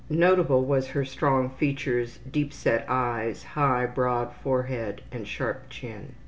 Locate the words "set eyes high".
2.53-3.85